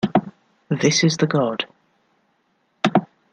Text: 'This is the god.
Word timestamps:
'This 0.69 1.03
is 1.03 1.15
the 1.17 1.27
god. 1.27 1.65